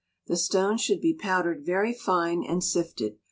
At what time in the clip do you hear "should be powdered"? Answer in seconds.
0.79-1.63